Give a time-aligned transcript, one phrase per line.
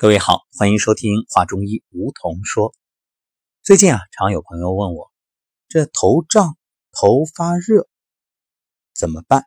[0.00, 2.74] 各位好，欢迎收听《话中医》，梧桐说。
[3.62, 5.12] 最近啊，常有朋友问我，
[5.68, 6.56] 这头胀、
[6.90, 7.86] 头发热
[8.94, 9.44] 怎么办？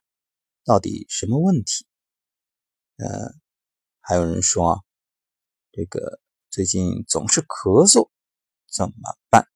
[0.63, 1.87] 到底什么问题？
[2.97, 3.33] 呃，
[3.99, 4.85] 还有人说，
[5.71, 6.19] 这个
[6.51, 8.11] 最近总是咳嗽，
[8.71, 8.93] 怎么
[9.31, 9.47] 办？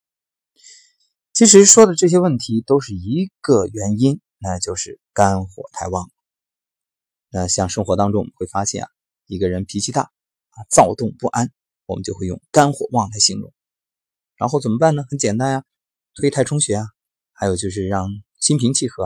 [1.32, 6.10] 其实说的这些问题都是一个原因，那就是肝火太旺。
[7.30, 8.90] 那像生活当中我们会发现啊，
[9.28, 10.12] 一个人脾气大。
[10.70, 11.52] 躁动不安，
[11.86, 13.54] 我们就会用肝火旺来形容。
[14.36, 15.04] 然后怎么办呢？
[15.10, 15.64] 很简单呀，
[16.14, 16.86] 推太冲穴啊，
[17.34, 18.08] 还有就是让
[18.40, 19.06] 心平气和。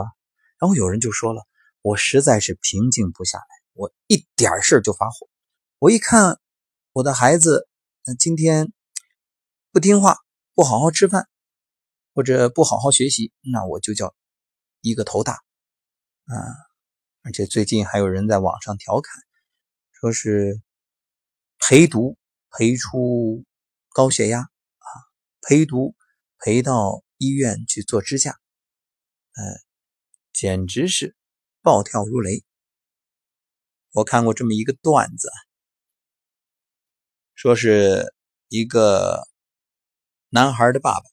[0.58, 1.46] 然后有人就说了，
[1.80, 5.28] 我实在是平静不下来，我一点事就发火。
[5.78, 6.38] 我一看
[6.92, 7.66] 我的孩子，
[8.18, 8.72] 今天
[9.72, 10.18] 不听话，
[10.54, 11.28] 不好好吃饭，
[12.14, 14.14] 或者不好好学习，那我就叫
[14.80, 15.32] 一个头大
[16.26, 16.36] 啊。
[17.22, 19.14] 而且最近还有人在网上调侃，
[19.92, 20.60] 说是。
[21.64, 22.18] 陪读
[22.50, 23.44] 陪出
[23.90, 24.88] 高血压啊，
[25.42, 25.94] 陪读
[26.38, 29.44] 陪到医院去做支架，呃，
[30.32, 31.14] 简直是
[31.60, 32.42] 暴跳如雷。
[33.92, 35.30] 我看过这么一个段子，
[37.36, 38.12] 说是
[38.48, 39.28] 一个
[40.30, 41.04] 男孩的爸爸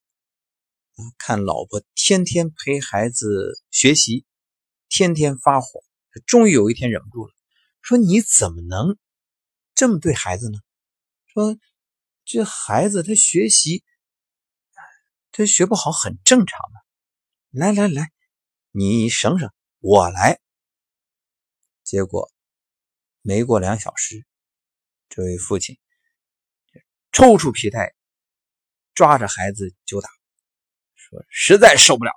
[1.20, 4.26] 看老婆天天陪孩子学习，
[4.88, 5.84] 天天发火，
[6.26, 7.34] 终于有一天忍不住了，
[7.84, 8.98] 说你怎么能？
[9.80, 10.60] 这么对孩子呢？
[11.28, 11.58] 说
[12.26, 13.86] 这孩子他学习
[15.32, 16.82] 他学不好很正常的。
[17.52, 18.12] 来来来，
[18.72, 19.50] 你省省，
[19.80, 20.42] 我来。
[21.82, 22.30] 结果
[23.22, 24.28] 没过两小时，
[25.08, 25.80] 这位父亲
[27.14, 27.96] 抽出皮带，
[28.94, 30.10] 抓着孩子就打，
[30.94, 32.12] 说实在受不了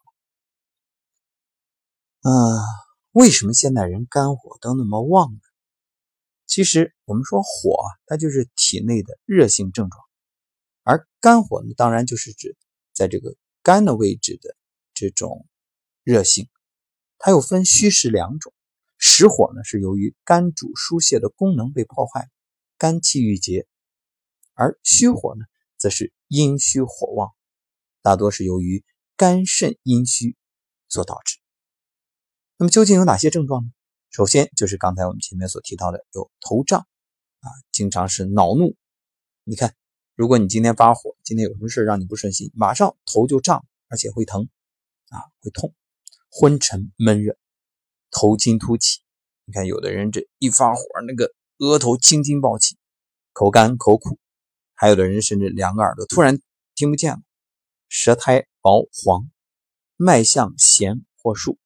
[2.23, 2.29] 了。
[2.29, 2.33] 啊，
[3.13, 5.41] 为什么现代人肝火都那么旺呢？
[6.53, 10.05] 其实我们说火，它就是体内的热性症状，
[10.83, 12.59] 而肝火呢，当然就是指
[12.93, 14.55] 在这个肝的位置的
[14.93, 15.49] 这种
[16.03, 16.51] 热性。
[17.17, 18.53] 它又分虚实两种，
[18.99, 22.29] 实火呢是由于肝主疏泄的功能被破坏，
[22.77, 23.67] 肝气郁结；
[24.53, 25.47] 而虚火呢，
[25.79, 27.31] 则是阴虚火旺，
[28.03, 28.85] 大多是由于
[29.17, 30.37] 肝肾阴虚
[30.87, 31.39] 所导致。
[32.59, 33.71] 那么究竟有哪些症状呢？
[34.13, 36.87] 首先就是刚才我们前面所提到的，有头胀
[37.41, 38.77] 啊，经常是恼怒。
[39.43, 39.75] 你看，
[40.15, 44.51] 如果你今天发火，今天有什么事让你不顺心，马上头就胀，而且会疼
[45.09, 45.75] 啊，会痛，
[46.31, 47.39] 昏沉闷热，
[48.11, 49.01] 头筋突起。
[49.47, 52.77] 你看，有的人这一发火，那个额头青筋暴起，
[53.33, 54.19] 口干口苦，
[54.75, 56.39] 还有的人甚至两个耳朵突然
[56.75, 57.23] 听不见了，
[57.89, 59.31] 舌苔薄黄，
[59.97, 61.59] 脉象弦或数。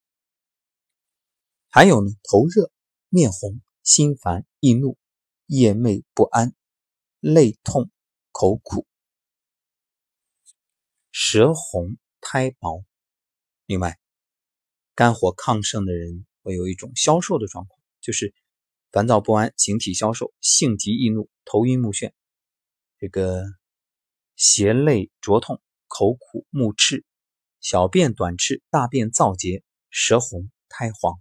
[1.77, 2.73] 还有呢，头热、
[3.11, 4.97] 面红、心烦、易怒、
[5.45, 6.55] 夜寐不安、
[7.21, 7.91] 泪痛、
[8.33, 8.87] 口苦、
[11.11, 12.83] 舌红、苔薄。
[13.67, 13.99] 另外，
[14.95, 18.33] 肝火亢盛的人会有一种消瘦的状况，就是
[18.91, 22.15] 烦躁不安、形体消瘦、性急易怒、头晕目眩，
[22.97, 23.45] 这个
[24.35, 27.05] 胁肋灼痛、口苦目赤、
[27.61, 31.21] 小便短赤、大便燥结、舌红、苔黄。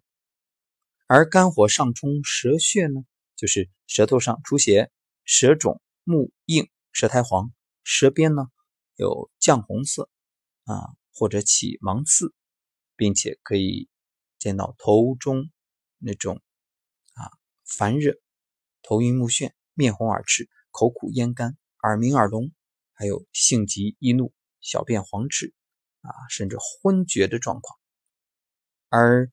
[1.08, 3.06] 而肝火上冲舌血呢，
[3.36, 4.92] 就是舌头上出血、
[5.24, 8.48] 舌肿、目硬、舌苔黄、舌边呢
[8.96, 10.10] 有绛红色
[10.64, 12.34] 啊，或者起芒刺，
[12.96, 13.88] 并且可以
[14.40, 15.52] 见到头中
[16.00, 16.42] 那种
[17.14, 17.30] 啊
[17.64, 18.16] 烦热、
[18.82, 22.52] 头晕目眩、面红耳赤、口苦咽干、耳鸣耳聋，
[22.94, 25.54] 还有性急易怒、小便黄赤
[26.02, 27.78] 啊，甚至昏厥的状况，
[28.90, 29.32] 而。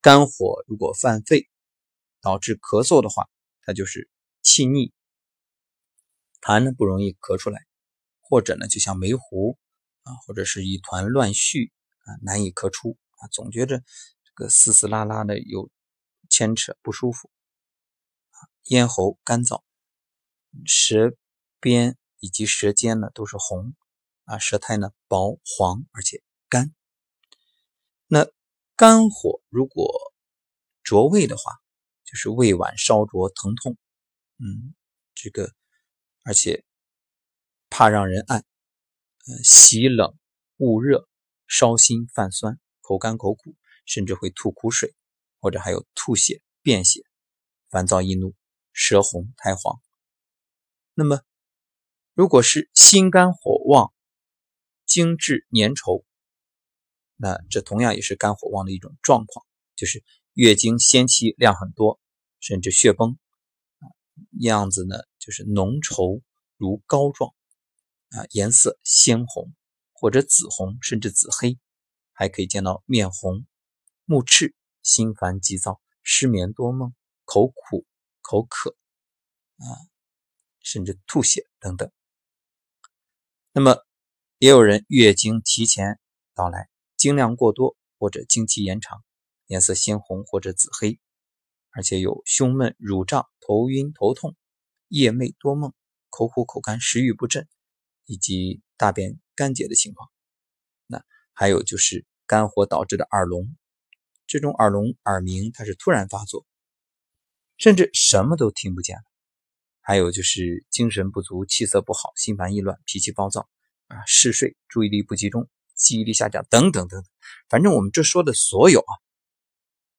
[0.00, 1.48] 肝火如果犯肺，
[2.20, 3.28] 导致咳嗽的话，
[3.62, 4.08] 它就是
[4.42, 4.92] 气逆，
[6.40, 7.66] 痰呢不容易咳出来，
[8.20, 9.58] 或者呢就像煤糊
[10.04, 11.72] 啊，或者是一团乱絮
[12.04, 13.80] 啊，难以咳出啊，总觉着
[14.22, 15.68] 这个丝丝拉拉的有
[16.30, 17.28] 牵扯不舒服，
[18.64, 19.62] 咽喉干燥，
[20.64, 21.16] 舌
[21.58, 23.74] 边以及舌尖呢都是红
[24.24, 26.72] 啊，舌苔呢薄黄而且干，
[28.06, 28.28] 那。
[28.78, 29.92] 肝火如果
[30.84, 31.50] 灼胃的话，
[32.04, 33.76] 就是胃脘烧灼疼痛，
[34.38, 34.72] 嗯，
[35.16, 35.52] 这个
[36.24, 36.64] 而且
[37.70, 38.44] 怕让人按，
[39.26, 40.16] 呃，喜冷
[40.58, 41.08] 恶热，
[41.48, 44.94] 烧心泛酸，口干口苦，甚至会吐苦水，
[45.40, 47.02] 或者还有吐血、便血，
[47.70, 48.36] 烦躁易怒，
[48.72, 49.82] 舌红苔黄。
[50.94, 51.22] 那么，
[52.14, 53.92] 如果是心肝火旺，
[54.86, 56.04] 精滞粘稠。
[57.18, 59.44] 那这同样也是肝火旺的一种状况，
[59.76, 62.00] 就是月经先期量很多，
[62.40, 63.18] 甚至血崩，
[64.40, 66.22] 样子呢就就是浓稠
[66.56, 67.34] 如膏状
[68.12, 69.52] 啊，颜色鲜红
[69.92, 71.58] 或者紫红，甚至紫黑，
[72.14, 73.44] 还可以见到面红、
[74.06, 76.94] 目赤、心烦急躁、失眠多梦、
[77.26, 77.84] 口苦、
[78.22, 78.74] 口渴
[79.58, 79.68] 啊，
[80.60, 81.92] 甚至吐血等等。
[83.52, 83.84] 那么，
[84.38, 86.00] 也有人月经提前
[86.34, 89.04] 到来，经量过多或者经期延长，
[89.46, 90.98] 颜色鲜红或者紫黑，
[91.70, 94.36] 而且有胸闷、乳胀、头晕、头痛、
[94.88, 95.72] 夜寐多梦、
[96.10, 97.48] 口苦口干、食欲不振，
[98.04, 100.10] 以及大便干结的情况。
[100.88, 103.56] 那还有就是肝火导致的耳聋，
[104.26, 106.44] 这种耳聋、耳鸣它是突然发作，
[107.58, 109.02] 甚至什么都听不见了。
[109.80, 113.48] 还有就是精神不足、气色不好、心烦意乱、脾气暴躁
[113.86, 115.48] 啊、嗜睡、注意力不集中、
[115.78, 117.10] 记忆力下降等等等等。
[117.48, 118.92] 反正我们这说的所有啊，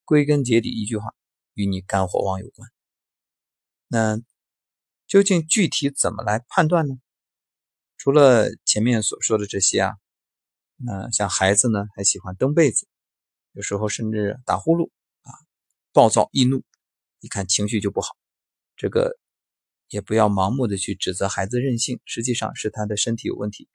[0.04, 1.12] 归根结底一句话，
[1.54, 2.70] 与你肝火旺有关。
[3.88, 4.20] 那
[5.08, 6.94] 究竟具体怎么来判断呢？
[7.96, 9.96] 除了前面所说的这些啊，
[10.76, 12.86] 那像孩子呢，还喜欢蹬被子，
[13.52, 14.90] 有时候甚至打呼噜
[15.22, 15.32] 啊，
[15.92, 16.62] 暴躁易怒，
[17.18, 18.16] 一看情绪就不好，
[18.76, 19.18] 这个。
[19.92, 23.68] 也不要盲目的去指责孩子任性，实际上是他的身体有问题，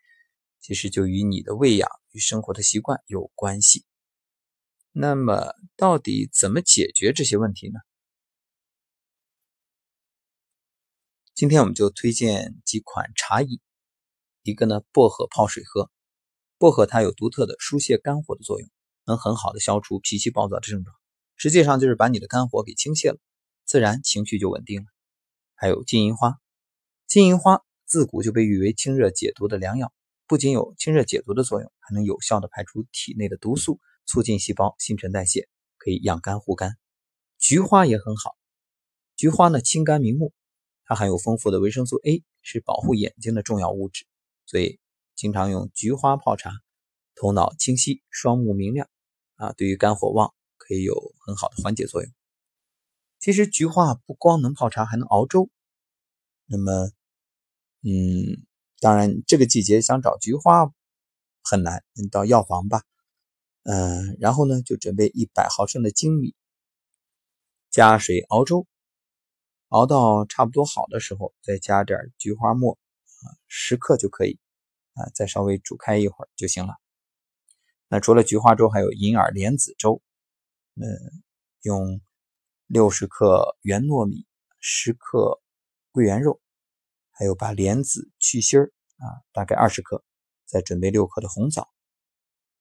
[0.66, 3.86] 其实就与你的喂养与生活的习惯有关系。
[4.92, 7.80] 那么，到底怎么解决这些问题呢？
[11.36, 13.60] 今天我们就推荐几款茶饮，
[14.42, 15.92] 一个呢，薄荷泡水喝，
[16.58, 18.68] 薄荷它有独特的疏泄肝火的作用，
[19.06, 20.96] 能很好的消除脾气暴躁的症状，
[21.36, 23.20] 实际上就是把你的肝火给倾泻了，
[23.66, 24.88] 自然情绪就稳定了。
[25.54, 26.40] 还有金银花，
[27.06, 29.94] 金银花自古就被誉为清热解毒的良药，
[30.28, 36.78] 不仅有清热解毒的作用，还能有效的排出体内的毒素，促进细胞新陈代谢，可以养肝护肝。
[37.38, 38.36] 菊花也很好，
[39.16, 40.34] 菊花呢清肝明目，
[40.86, 44.06] 它含有丰富的维生素 A，是保护眼睛的重要物质，
[44.46, 44.80] 所以
[45.16, 46.52] 经常用菊花泡茶，
[47.16, 48.90] 头脑清晰，双目明亮，
[49.36, 52.12] 啊，对于肝火旺可以有很好的缓解作用。
[53.20, 55.50] 其实菊花不光能泡茶，还能熬粥。
[56.48, 56.92] 那么，
[57.82, 58.46] 嗯，
[58.80, 60.72] 当然这个季节想找菊花
[61.44, 62.84] 很难，你到药房吧。
[63.64, 66.36] 嗯，然后呢，就准备一百毫升的粳米，
[67.70, 68.68] 加水熬粥，
[69.70, 74.40] 熬到差不多好的时候，再加点菊花末，啊，十克就可以，
[74.94, 76.76] 啊，再稍微煮开一会儿就行了。
[77.88, 80.02] 那除了菊花粥，还有银耳莲子粥，
[80.76, 81.24] 嗯，
[81.62, 82.02] 用。
[82.68, 84.26] 六十克圆糯米，
[84.60, 85.40] 十克
[85.92, 86.42] 桂圆肉，
[87.18, 90.04] 还有把莲子去芯儿啊，大概二十克，
[90.46, 91.70] 再准备六克的红枣，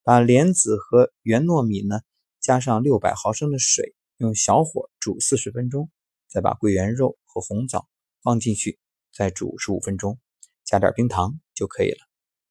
[0.03, 2.01] 把莲子和圆糯米呢
[2.41, 5.91] 加上六百毫升的水，用小火煮四十分钟，
[6.29, 7.89] 再把桂圆肉和红枣
[8.23, 8.79] 放进去，
[9.13, 10.21] 再煮十五分钟，
[10.65, 11.99] 加点冰糖就可以了。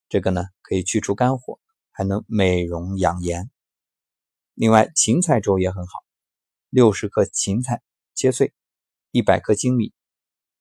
[0.08, 1.58] 这个呢可以去除肝火，
[1.90, 3.50] 还能美容养颜。
[4.52, 6.04] 另外芹菜粥也很好。
[6.68, 7.82] 六十克芹菜
[8.14, 8.52] 切碎，
[9.10, 9.92] 一百克粳米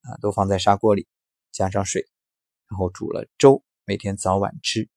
[0.01, 1.07] 啊，都放在砂锅里，
[1.53, 2.05] 加上水，
[2.67, 4.89] 然后煮了粥，每天早晚吃。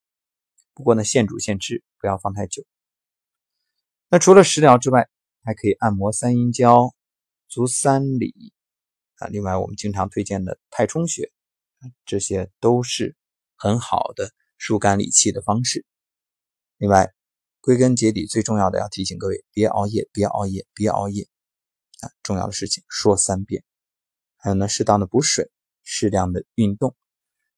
[0.74, 2.64] 不过呢，现煮现吃，不要放太久。
[4.08, 5.08] 那除了食疗之外，
[5.42, 6.94] 还可以按摩三阴交、
[7.48, 8.52] 足三里
[9.16, 9.28] 啊。
[9.28, 11.30] 另外，我们经常推荐的太冲穴，
[12.04, 13.14] 这些都是
[13.56, 15.84] 很好的疏肝理气的方式。
[16.78, 17.12] 另外，
[17.60, 21.28] 归根结底，最重要的要提醒各位：别熬夜，别熬夜，别熬夜
[22.00, 22.10] 啊！
[22.22, 23.64] 重要的事情说三遍。
[24.36, 25.50] 还有呢，适当的补水，
[25.88, 26.96] 适量的运动，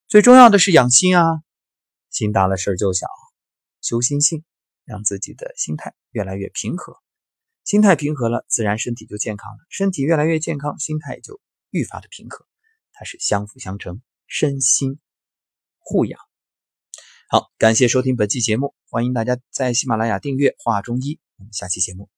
[0.06, 1.24] 最重要的是养心啊！
[2.10, 3.06] 心大了事儿就小，
[3.80, 4.44] 修心性，
[4.84, 6.98] 让自己的心态越来越平和。
[7.64, 9.58] 心态平和了，自然身体就健康了。
[9.70, 12.46] 身体越来越健康，心态就愈发的平和，
[12.92, 15.00] 它是相辅相成，身心
[15.78, 16.20] 互养。
[17.30, 22.10] 好，感谢收听本期节目，欢迎大家在喜马拉雅订阅《画中医》，我们下期节目。